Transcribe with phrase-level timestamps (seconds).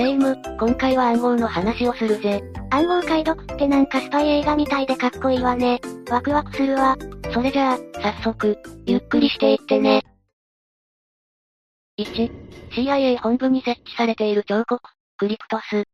[0.00, 2.42] レイム、今回は暗号の話をするぜ。
[2.70, 5.78] 暗号解読ってなんかスパイ映画みたいでかっこいいわね。
[6.08, 6.96] ワクワクするわ。
[7.34, 10.02] それじゃあ、早速、ゆっくりしていってね。
[11.98, 12.30] 1、
[12.72, 14.80] CIA 本部に設置されている彫刻、
[15.18, 15.84] クリプトス。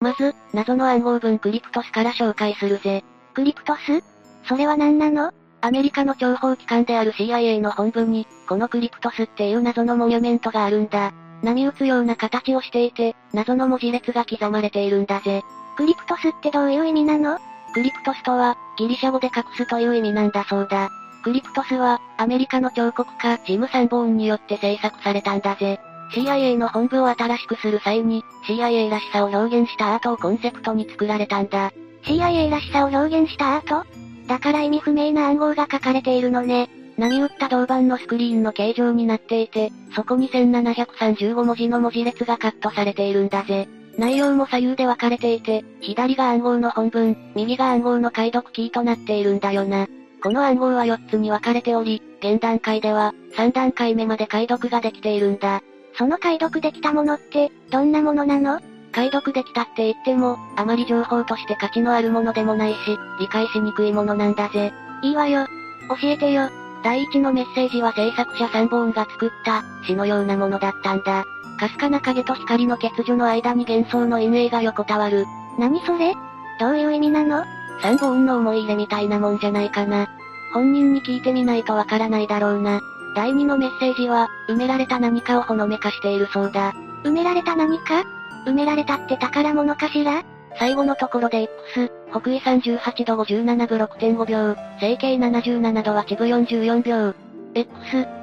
[0.00, 3.04] まず、謎の暗号文クリプトスから紹介するぜ。
[3.32, 4.04] クリプトス？
[4.46, 5.32] それは何なの？
[5.62, 11.14] アメリカの諜報機関である CIA の本部に、このクリプトスっていう謎のモニュメントがあるんだ。
[11.42, 15.42] 波打つような形をしていて、謎の文字列が刻まれているんだぜ。
[15.76, 17.38] クリプトスってどういう意味なの？
[17.74, 20.90] クリプトスとは、ギリシャ語で隠すという意味なんだそうだ。
[21.22, 25.80] クリプトスは、アメリカの彫刻家ジム・サンボーンによって制作されたんだぜ。
[26.12, 31.70] CIA の本部を新しくする際に、CIA らしさを表現したアートをコンセプトに作られたんだ。
[32.04, 33.86] CIA らしさを表現したアート？
[34.26, 36.68] だから意味不明な暗号が書かれているのね。
[36.98, 43.68] 波打った銅板のスクリーンの形状になっていて、そこに1735文字の文字列がカットされているんだぜ。
[43.96, 49.86] 内容も左右で分かれていて、左が暗号の本文、右が暗号の解読キーとなっているんだよな。
[50.22, 55.62] この暗号は4つに分かれており、現段階では、3段階目まで解読ができているんだ。
[55.96, 58.60] その解読できたものって、どんなものなの？
[58.90, 62.76] 解読できたって言っても、あまり情報として価値のあるものでもないし、
[63.20, 64.72] 理解しにくいものなんだぜ。
[65.02, 65.46] いいわよ。
[65.88, 66.50] 教えてよ。
[66.82, 71.24] 第一のメッセージは制作者3本が作った、詩のようなものだったんだ。
[71.58, 75.26] かすかな影と光の欠如の間に幻想の陰影が横たわる。
[75.58, 76.14] 何それ？
[76.60, 77.44] どういう意味なの？
[77.82, 80.08] 三本の思い入れみたいなもんじゃないかな。
[80.54, 82.80] 本人に聞いてみないとわからないだろうな。
[83.16, 86.74] 第二のメッセージは、埋められた何かをほのめかしているそうだ。
[87.04, 88.04] 埋められた何か？
[88.46, 90.22] 埋められたって宝物かしら？
[90.56, 97.14] 最後のところで X、北緯38度57分6.5秒、整形77度は地部44秒。
[97.54, 97.70] X、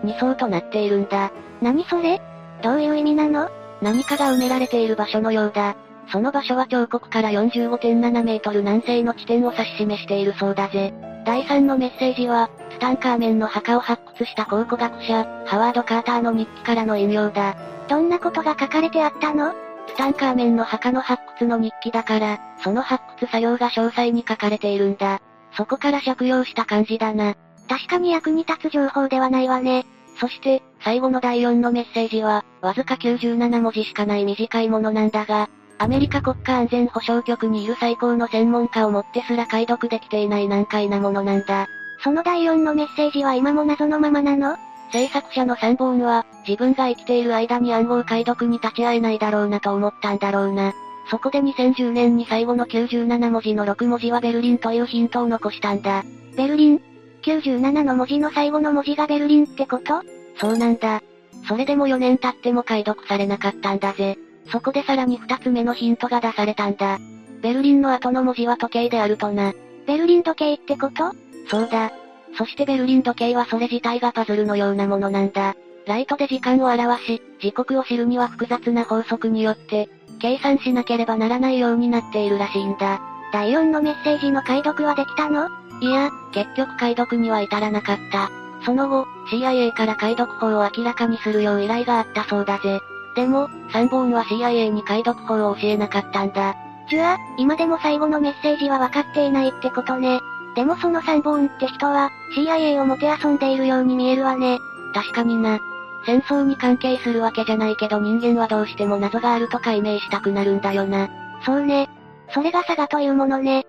[0.03, 1.31] 2層となっているんだ。
[1.61, 2.21] 何それ？
[2.61, 3.49] どういう意味なの？
[3.81, 5.75] 何かが埋められている場所のようだ。
[6.11, 10.93] その場所は彫刻から45.7メートル南西の地点を指し示しているそうだぜ。
[11.25, 17.55] 第3のメッセージは、ツタンカーメンの墓を発掘した考古学者、ハワード・カーターの日記からの引用だ。
[17.87, 19.53] どんなことが書かれてあったの？
[19.87, 25.21] ツタンカーメンの墓の発掘の日記だから、その発掘作業が詳細に書かれているんだ。
[25.57, 27.35] そこから借用した感じだな。
[27.67, 29.85] 確かに役に立つ情報ではないわね。
[30.19, 41.67] そして、最後の第4のメッセージは、わずか97文字しかない短いものなんだが、アメリカ国家安全保障局にいる最高の専門家をもってすら解読できていない難解なものなんだ。
[42.01, 44.57] その第4のメッセージは今も謎のままなの？
[44.91, 50.73] 制作者の3本は、自分が生きている間に暗号解読に立ち会えないだろうなと思ったんだろうな。
[51.09, 56.03] そこで2010年に最後の97文字の6文字はベルリンというヒントを残したんだ。
[56.35, 56.81] ベルリン
[57.21, 60.01] ?97 の文字の最後の文字がベルリンってこと？
[60.39, 61.01] そうなんだ。
[61.47, 64.17] それでも4年経っても解読されなかったんだぜ。
[64.51, 66.99] そこでさらに2つ目のヒントが出されたんだ。
[67.41, 69.53] ベルリンの後の文字は時計であるとな。
[69.85, 71.13] ベルリン時計ってこと？
[71.47, 71.91] そうだ。
[72.37, 75.55] そしてベルリン時計はそれ自体がパズルのようなものなんだ。
[75.87, 83.01] ライトで時間を表し、時刻を知るには複雑な法則によって、計算しなければならないようになっているらしいんだ。
[83.31, 85.47] 第4のメッセージの解読はできたの？
[85.81, 88.29] いや、結局解読には至らなかった。
[88.65, 92.79] その後、CIA から解読法を明らかにするよう依頼があったそうだぜ。
[93.15, 96.55] でも、3本は CIA に解読法を教えなかったんだ。
[96.89, 100.19] じゃあ、今でも最後のメッセージは分かっていないってことね。
[100.55, 104.59] でもその3本って人は、CIA をもてあそんでいるように見えるわね。
[104.93, 105.59] 確かにな。
[106.05, 111.09] 戦争に関係するわけじゃないけど人間はどうしても謎があると解明したくなるんだよな。
[111.45, 111.89] そうね。
[112.29, 113.65] それがサガというものね。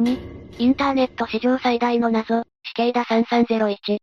[0.00, 0.18] 2、
[0.58, 3.98] インターネット史上最大の謎、死刑だ3301。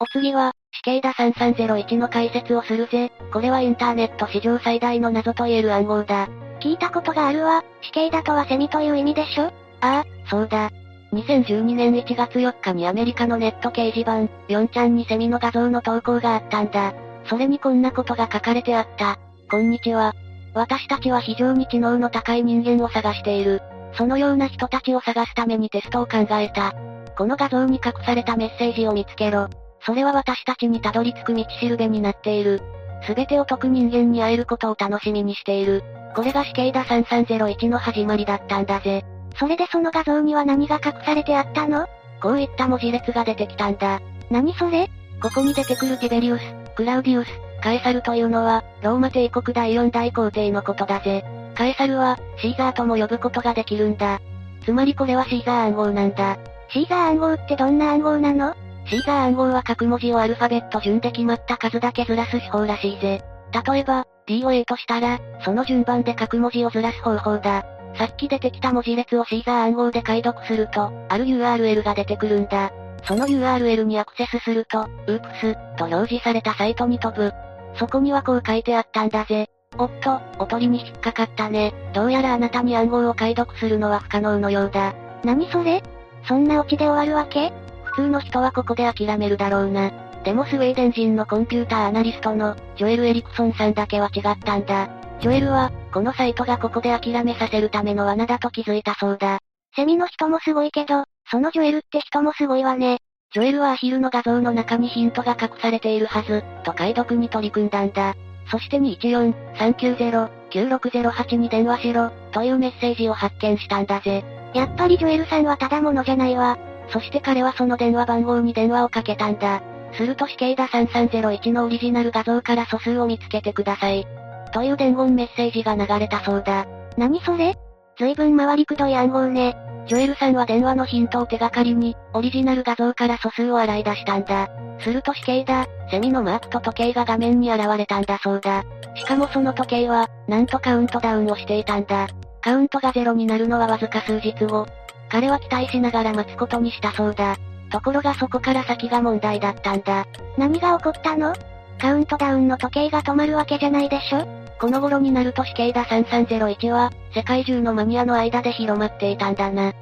[0.00, 3.12] お次は、死刑だ3301の解説をするぜ。
[3.32, 6.28] これはインターネット史上最大の謎と言える暗号だ。
[6.60, 7.62] 聞いたことがあるわ。
[7.82, 9.52] 死刑だとはセミという意味でしょ？
[9.80, 10.70] ああ、そうだ。
[11.14, 16.94] 2012年1月4日にアメリカのネット掲示板、4ちゃんにセミの画像の投稿があったんだ。
[17.26, 19.18] それにこんなことが書かれてあった。
[19.50, 20.12] こんにちは。
[20.54, 23.62] 私たちは非常に知能の高い人間を探している。
[23.96, 26.74] そのような人たちを探すためにテストを考えた。
[27.16, 29.48] この画像に隠されたメッセージを見つけろ。
[29.86, 32.60] それは私たちにたどり着く道しるべになっている。
[33.06, 35.82] すべてを解く人間に会えることを楽しみにしている。
[36.16, 39.04] これが死刑だ3301の始まりだったんだぜ。
[39.38, 41.86] それでその画像には何が隠されてあったの？
[42.22, 44.00] こういった文字列が出てきたんだ。
[44.30, 44.88] 何それ？
[45.20, 46.42] ここに出てくるティベリウス、
[46.76, 47.28] クラウディウス、
[47.62, 51.24] カエサルというのは、ローマ帝国第4大皇帝のことだぜ。
[51.54, 54.20] カエサルは、シーザーとも呼ぶことができるんだ。
[54.64, 56.38] つまりこれはシーザー暗号なんだ。
[56.70, 58.54] シーザー暗号ってどんな暗号なの？
[58.86, 63.22] シーザー暗号は各文字をアルファベット順で決まった数だけずらす手法らしいぜ。
[63.66, 67.64] 例えば、D を A としたら、その順番で各文字をずらす方法だ。
[67.96, 72.72] さっき出てきた文字列をシーザー暗号で解読すると、ある URL が出てくるんだ。
[73.04, 77.32] その URL にアクセスすると、ウープス、と表示されたサイトに飛ぶ。
[77.76, 79.48] そこにはこう書いてあったんだぜ。
[79.76, 81.74] おっと、おとりに引っかかったね。
[81.92, 84.94] どうやらあなたに暗号を解読するのは不可能のようだ。
[85.24, 85.82] 何それ？
[86.26, 87.52] そんなオチで終わるわけ？
[87.84, 89.92] 普通の人はここで諦めるだろうな。
[90.24, 94.88] でもスウェーデン人のコンピューターアナリストの、ジョエル・エリクソンさんだけは違ったんだ。
[95.20, 99.38] ジョエルは、このサイトがここで諦めさせるための罠だと気づいたそうだ。
[99.76, 102.98] セミの人もすごいけど、そのジョエルって人もすごいわね。
[103.32, 108.14] ジョエルはアヒルの画像の中にヒントが隠されているはず、と解読に取り組んだんだ。
[108.50, 114.24] そして214-390-9608に電話しろ、というメッセージを発見したんだぜ。
[114.54, 116.56] やっぱりジョエルさんはただものじゃないわ。
[116.90, 119.62] そして彼はその電話番号に電話をかけたんだ。
[119.94, 124.06] すると死刑だ3301のオリジナル画像から素数を見つけてください。
[124.54, 126.64] という伝言メッセージが流れたそうだ。
[126.96, 127.56] 何それ？
[127.98, 129.56] 随分回りくどい暗号ね。
[129.88, 134.48] ジョエルさんは電話のヒントを手がかりに、オリジナル画像から素数を洗い出したんだ。
[134.78, 138.64] すると死刑だ、セミのマークと時計が画面に現れたんだそうだ。
[138.94, 142.06] しかもその時計は、なんとカウントダウンをしていたんだ。
[142.40, 144.66] カウントがゼロになるのはわずか数日後。
[145.10, 147.36] 彼は期待しながら待つことにしたそうだ。
[147.70, 150.06] ところがそこから先が問題だったんだ。
[150.38, 151.34] 何が起こったの？
[151.80, 154.43] カウントダウンの時計が止まるわけじゃないでしょ？
[154.60, 159.72] この頃になると死刑だ3301は、世界中のマニアの間で広まっていたんだな。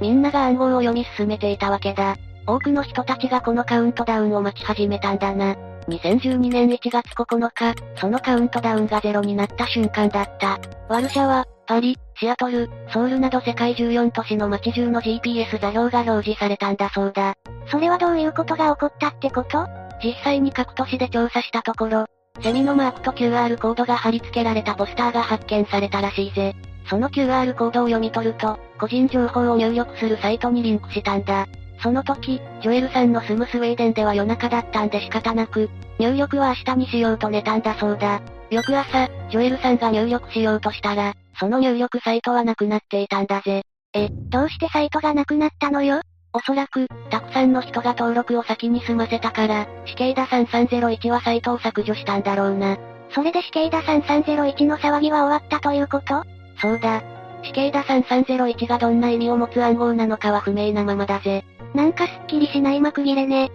[0.00, 2.16] みんなが暗号を読み進めていたわけだ。
[2.46, 5.54] 多くの人たちがこのカウントダウンを待ち始めたんだな。
[5.88, 10.58] 2012年1月9日、そのカウントダウンがゼロになった瞬間だった。
[10.88, 17.34] ワルシャワ、パリ、シアトル、ソウルなど世界14都市の街中の GPS 座標が表示されたんだそうだ。
[17.68, 19.66] それはどういうことが起こったってこと？
[20.02, 22.06] 実際に各都市で調査したところ、
[22.42, 26.54] セミのマークと QR コードが貼り付けられたポスターが発見されたらしいぜ。
[26.88, 31.46] その QR コードを読み取ると、個人情報を入力するサイトにリンクしたんだ。
[31.82, 35.68] その時、ジョエルさんの住むスウェーデンでは夜中だったんで仕方なく、
[35.98, 38.20] 入力は明日にしようと寝たんだそうだ。
[38.50, 43.62] 翌朝、ジョエルさんが入力しようとしたら、その入力サイトはなくなっていたんだぜ。
[43.92, 46.00] え、どうしてサイトがなくなったのよ？
[46.36, 52.76] おそらく、たくさんの人が登録を先に済ませたから、死刑だ3301はサイトを削除したんだろうな。
[53.14, 56.22] それで死刑だ3301の騒ぎは終わったということ？
[56.60, 57.02] そうだ。
[57.42, 61.42] 死刑だ3301がどんな意味を持つ暗号なのかは不明なままだぜ。
[61.74, 63.50] なんかすっきりしない幕切れね。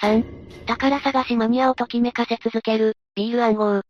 [0.00, 3.82] 3、宝探しマニアをときめかせ続ける、ビール暗号。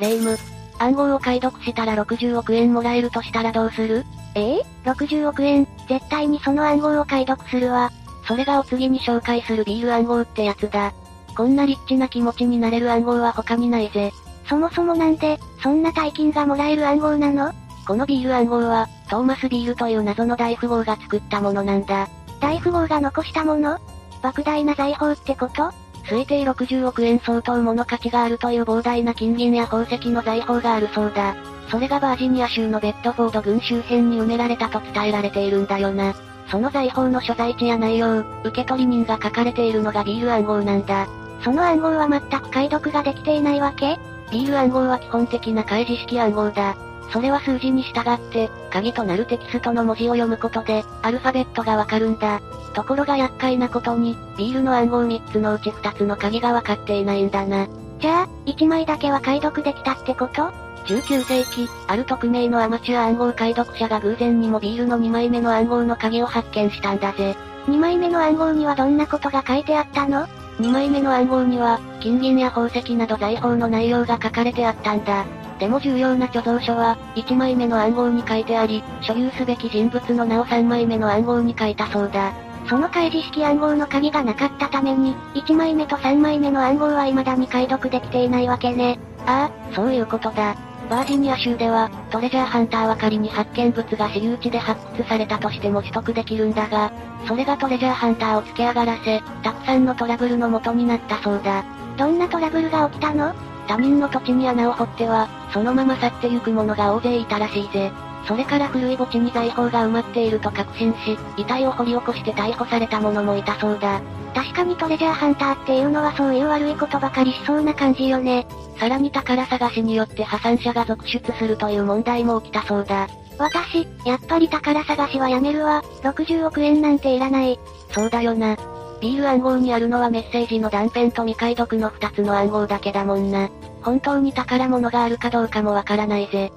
[0.00, 0.36] レイム。
[0.78, 4.04] 暗号を解読したら60億円もらえるとしたらどうする？
[4.34, 4.58] え？
[4.58, 7.90] えー、?60 億円、絶対にその暗号を解読するわ。
[8.26, 10.92] それがお次に紹介するビール暗号ってやつだ。
[11.36, 14.12] こんなリッチな気持ちになれる暗号は他にないぜ。
[14.48, 17.52] そもそもなんで、そんな大金がもらえる暗号なの？
[17.86, 22.08] このビール暗号は、トーマス・ビールという謎の大富豪が作ったものなんだ。
[22.40, 23.78] 大富豪が残したもの？
[24.22, 25.70] 莫大な財宝ってこと？
[26.04, 31.34] 推定60億円相当もの価値があるという膨大な金銀や宝石の財宝があるそうだ。
[31.70, 36.14] それがバージニア州のベッドフォード郡周辺に埋められたと伝えられているんだよな。
[36.48, 41.08] その財宝の所在地や内容、受取人が書かれているのがビール暗号なんだ。
[41.42, 43.98] その暗号は全く解読ができていないわけ？
[44.30, 46.76] ビール暗号は基本的な開示式暗号だ。
[47.10, 52.40] それは数字に従って、鍵となるテキストの文字を読むことで、アルファベットがわかるんだ。
[52.74, 57.68] ところが厄介なことに、ビールの暗号3つのうち2つの鍵がわかっていないんだな。
[58.00, 60.52] じゃあ、1枚だけは解読できたってこと
[60.86, 67.36] ?19 世紀、ある匿名のアマチュア暗号解読者が偶然にもビールの2枚目の暗号の鍵を発見したんだぜ。
[67.66, 70.26] 2枚目の暗号にはどんなことが書いてあったの
[70.58, 75.24] ?2 枚目の暗号には、金銀や宝石など財宝の内容が書かれてあったんだ。
[75.64, 82.34] でも重要な貯蔵書は、1枚目の暗号に書いてあり、所有すべき人物の名を3枚目の暗号に書いたそうだ。
[82.68, 88.98] その開示式暗号の鍵がなかったために、1枚目と3枚目の暗号は未だに解読できていないわけね。
[89.26, 90.54] ああ、そういうことだ。
[90.90, 96.92] バージニア州では、トレジャーハンターは仮に発見物が私有地で発掘されたとしても取得できるんだが、
[97.26, 101.64] それがトレジャーハンターを突き上がらせ、たくさんのトラブルの元になったそうだ。
[101.96, 103.32] どんなトラブルが起きたの？
[103.66, 107.92] 他人の土地に穴を掘っては、そのまま去ってゆく者が大勢いたらしいぜ。
[108.26, 114.00] それから古い墓地に財宝が埋まっていると確信し、遺体を掘り起こして逮捕された者もいたそうだ。
[114.34, 118.46] 確かにトレジャーハンターっていうのはそういう悪いことばかりしそうな感じよね。
[118.78, 123.08] さらに宝探しによって破産者が続出するという問題も起きたそうだ。
[123.38, 125.82] 私、やっぱり宝探しはやめるわ。
[126.02, 127.58] 60億円なんていらない。
[127.90, 128.56] そうだよな。
[129.04, 133.50] ビール暗号にあるのはメッセージの断片と未解読の2つの暗号だけだもんな。
[133.82, 136.50] 本当に宝物があるかどうかもわからないぜ。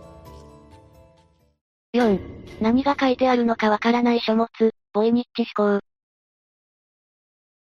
[1.93, 2.21] 4.
[2.61, 4.47] 何が書いてあるのかわからない書物、
[4.93, 5.83] ボイニッチ思考。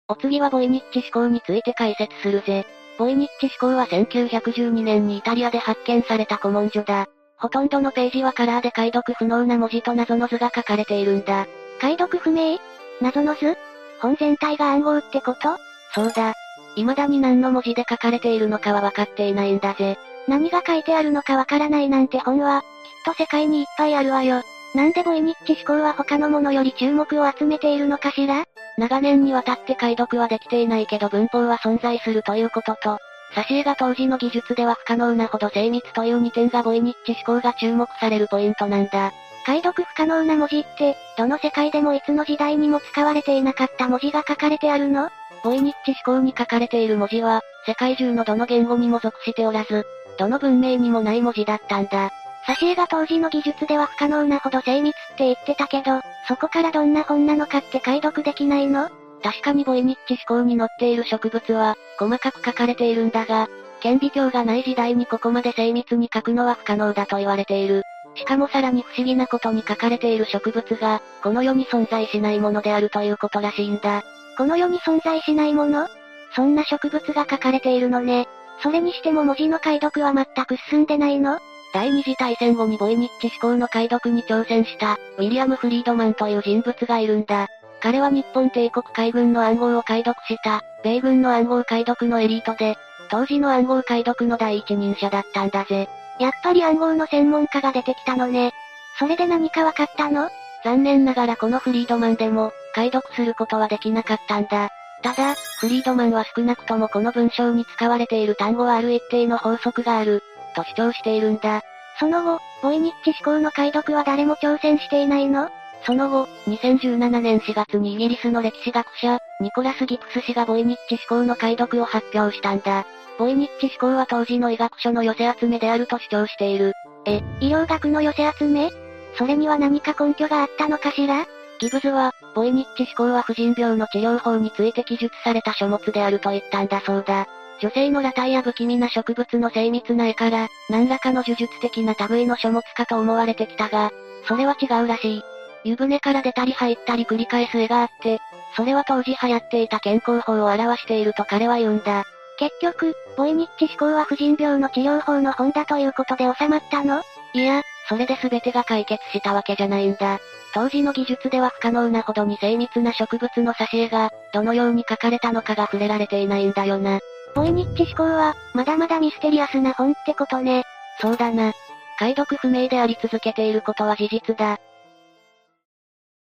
[0.08, 2.66] お次はボイニッチ思考について解説するぜ。
[2.98, 7.06] ボイニッチ思考は1912年にイタリアで発見された古文書だ。
[7.38, 11.46] ほとんどのページはカラーで解読不能な文字と謎の図が書かれているんだ。
[11.80, 12.58] 解読不明？
[13.00, 13.56] 謎の図？
[14.00, 15.56] 本全体が暗号ってこと？
[15.94, 16.34] そうだ。
[16.76, 19.98] 未だに何の文字で書かれているのかは分かっていないんだぜ。
[20.28, 24.42] 何が書いてあるのかわからないなんて本は、きっと世界にいっぱいあるわよ。
[24.74, 28.44] なんでボイニッチ思考は他のものより注目を集めているのかしら？
[28.76, 32.98] 長年にわたって解読はできていないけど文法は存在するということと、
[33.34, 39.12] 挿絵が当時の技術では不可能なほど精密という2点がボイニッチ思考が注目されるポイントなんだ。
[39.46, 45.08] 解読不可能な文字って、どの世界でもいつの時代にも使われていなかった文字が書かれてあるの？
[45.44, 49.86] ボイニッチ思考に書かれている文字は、世界中のどの言語にも属しておらず、
[50.18, 52.10] どの文明にもない文字だったんだ。
[52.44, 58.88] 挿絵が当時の技術では不可能なほど精密って言ってたけど、そこからどんな本なのかって解読できないの？
[59.22, 63.46] 確かにボイニッチ思考に載っている植物は、細かく書かれているんだが、
[63.80, 67.84] 顕微鏡がない時代にここまで精密に書くのは不可能だと言われている。
[68.16, 74.02] しかもさらに不思議なことに書かれている植物が、この世に存在しないものであるということらしいんだ。
[74.36, 75.88] この世に存在しないもの？
[76.34, 78.26] そんな植物が書かれているのね。
[78.62, 81.38] それにしても文字の解読は全く進んでないの？
[81.74, 87.48] 第二次大戦後にボイニッチ思考の解読に挑戦した、ウィリアム・フリードマンという人物がいるんだ。
[87.82, 92.76] 彼は日本帝国海軍の暗号を解読した、米軍の暗号解読のエリートで、
[93.10, 95.88] 当時の暗号解読の第一人者だったんだぜ。
[96.18, 98.52] やっぱり暗号の専門家が出てきたのね。
[98.98, 100.30] それで何かわかったの？
[100.64, 104.70] 残念ながらこのフリードマンでも、解読することはできなかったんだ。
[105.02, 110.22] ただ、フリードマンは少なくともこの文章に使われている単語はある一定の法則がある、
[110.54, 111.62] と主張しているんだ。
[112.00, 115.50] その後、ボイニッチ思考の解読は誰も挑戦していないの？
[115.84, 122.86] その後、2017年4月にイギリスの歴史学者、ニコラス・ギプス氏がボイニッチ思考の解読を発表したんだ。
[123.18, 126.72] ボイニッチ思考は当時の医学書の寄せ集めであると主張している。
[127.06, 128.70] え、医療学の寄せ集め？
[129.16, 131.26] それには何か根拠があったのかしら？
[131.58, 137.26] ギブズは、ボイニッチ思考は婦人病の治療法について記述された書物であると言ったんだそうだ。
[137.62, 143.90] 女性の裸体や不気味な植物の精密な絵から、何らかの呪術的な類の書物かと思われてきたが、
[144.28, 145.22] それは違うらしい。
[145.64, 148.18] 湯船から出たり入ったり繰り返す絵があって、
[148.54, 152.04] それは当時流行っていた健康法を表していると彼は言うんだ。
[152.38, 157.02] 結局、ボイニッチ思考は婦人病の治療法の本だということで収まったの？
[157.32, 160.18] いや、それで全てが解決したわけじゃないんだ。
[160.52, 167.00] 当時の技術では不可能なほどに精密な植物の挿絵が、どのように書かれたのかが触れられていないんだよな。
[167.34, 170.64] ボイニッチ思考は、まだまだミステリアスな本ってことね。
[171.00, 171.52] そうだな。
[171.98, 174.58] 解読不明であり続けていることは事実だ。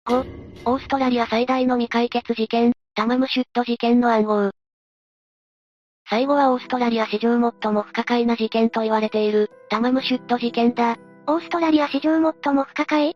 [0.07, 0.25] 5、
[0.67, 4.56] オーストラリア最大の未解決事件、タマムシュット事件の暗号。
[6.09, 10.97] 最後はオーストラリア史上最も不可解な事件と言われている、タマムシュット事件だ。
[11.27, 13.11] オーストラリア史上最も不可解？
[13.11, 13.15] っ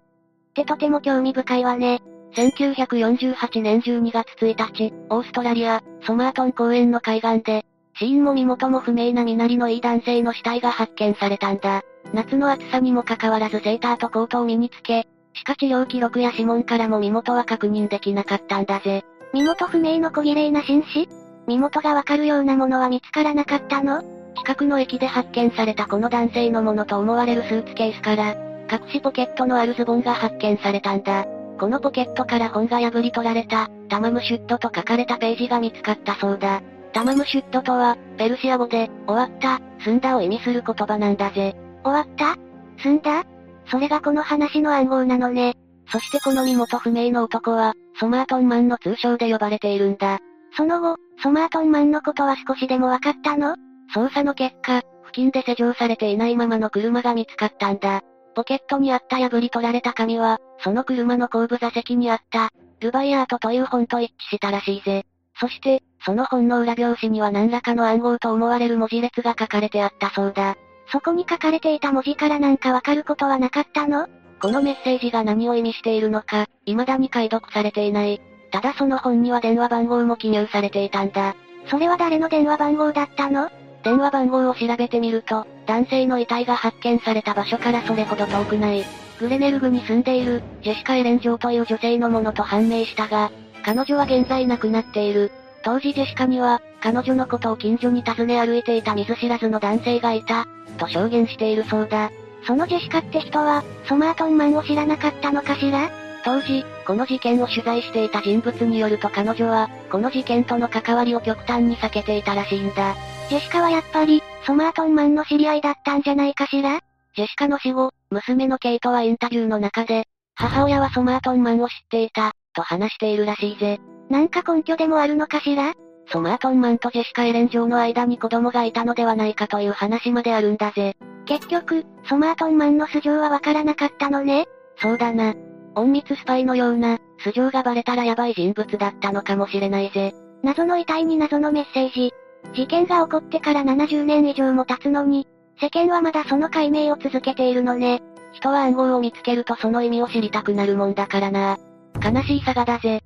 [0.54, 2.02] てとても興味深いわね。
[2.34, 7.64] 1948年12月1日、オーストラリア、ソマートン公園の海岸で、
[7.96, 11.82] 死因も身元も不明な身なりのいい男性の死体が発見されたんだ。
[12.12, 19.04] 夏の暑さにもかかわらずセーターとコートを身につけ、歯科治療記録や指紋からも身元は確認できなかったんだぜ。
[19.32, 21.08] 身元不明の小綺麗な紳士？
[21.50, 24.04] 身元がわかるようなものは見つからなかったの？
[24.36, 28.36] 近くの駅で発見されたこの男性のものと思われるスーツケースから、
[28.70, 31.26] 隠しポケットのあるズボンが発見されたんだ。
[31.58, 36.62] このポケットから本が破り取られた、タマムシュットと書かれたページが見つかったそうだ。
[36.92, 41.56] タマムシュットとは、ペルシア語で、終わった、済んだを意味する言葉なんだぜ。
[41.82, 42.36] 終わった？
[42.80, 43.24] 済んだ？
[43.68, 45.54] それがこの話の暗号なのね。
[45.90, 50.20] そしてこの身元不明の男は、ソマートンマンの通称で呼ばれているんだ。
[50.56, 53.56] その後、ソマートンマンのことは少しでも分かったの？
[53.94, 58.02] 捜査の結果、付近で施錠されていないままの車が見つかったんだ。
[58.34, 62.50] ポケットにあった破り取られた紙は、その車の後部座席にあった、
[62.80, 65.04] ルバイアートという本と一致したらしいぜ。
[65.38, 70.56] そして、その本の裏表紙には何らかの暗号と思われる文字列が書かれてあったそうだ。
[70.92, 74.08] そこに書かれていた文字からなんかわかることはなかったの？
[74.40, 78.22] このメッセージが何を意味しているのか、未だに解読されていない。
[78.50, 81.36] ただその本には電話番号も記入されていたんだ。
[81.66, 83.50] それは誰の電話番号だったの？
[83.82, 88.84] 電話番号を調べてみると、男性の遺体が発見された場所からそれほど遠くない。
[89.18, 93.30] グレネルグに住んでいる、ジェシカ・エレン・ジョーという女性のものと判明したが、
[93.64, 95.30] 彼女は現在亡くなっている。
[95.62, 100.46] 当時ジェシカには、彼女のことを近所に訪ね歩いていた見ず知らずの男性がいた、
[100.78, 102.10] と証言しているそうだ。
[102.46, 105.90] そのジェシカって人は、ソマートンマンを知らなかったのかしら？
[106.24, 112.94] 当時、この事件を取材していた人物によると彼女は、この事件との関わりを極端に避けていたらしいんだ。
[113.28, 116.80] ジェシカはやっぱり、ソマートンマンの知り合いだったんじゃないかしら？
[117.16, 123.80] ジェシカの死後、娘のケイトはインタビューの中で、母親はソマートンマンを知っていた、と話しているらしいぜ。
[124.08, 125.72] なんか根拠でもあるのかしら？
[126.12, 130.96] ソマートンマンとジェシカ・エレン城の間に子供がいたのではないかという話まであるんだぜ。
[131.26, 134.46] 結局、ソマートンマンの素性はわからなかったのね？
[134.76, 135.34] そうだな。
[135.76, 140.14] 隠密スパイのような、素性がバレたらヤバい人物だったのかもしれないぜ。
[140.42, 142.12] 謎の遺体に謎のメッセージ。
[142.54, 145.26] 事件が起こってから70年以上も経つのに、
[145.60, 148.02] 世間はまだその解明を続けているのね。
[148.32, 151.58] 人は暗号を見つけるとその意味を知りたくなるもんだからな。
[152.02, 153.02] 悲しいサガだぜ。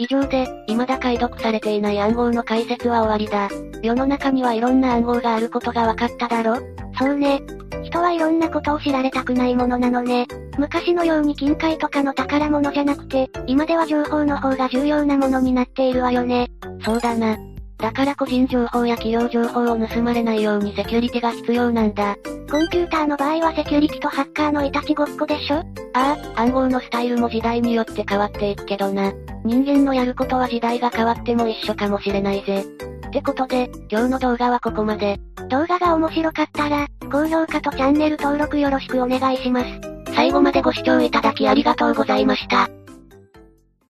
[0.00, 3.48] 以上で、未だ解読されていない暗号の解説は終わりだ。
[3.82, 6.56] 世の中にはいろんな暗号があることが分かっただろ
[6.96, 7.42] そうね。
[7.82, 10.28] 人はいろんなことを知られたくないものなのね。
[10.56, 16.48] 昔のように金塊とかの宝物じゃなくて、今では情報の方が重要なものになっているわよね。
[16.84, 17.36] そうだな。
[17.78, 22.16] だから個人情報や企業情報を盗まれないようにセキュリティが必要なんだ。
[22.48, 25.56] コンピューターの場合はセキュリティとハッカーのいたちごっこでしょ？
[25.94, 29.12] ああ、暗号のスタイルも時代によって変わっていくけどな。
[29.48, 32.66] 人間のやることは時代が変わっても一緒かもしれないぜ。
[33.06, 35.18] ってことで、今日の動画はここまで。
[35.48, 39.66] 動画が面白かったら、高評価とチャンネル登録よろしくお願いします。
[40.14, 42.68] 最後までご視聴いただきありがとうございました。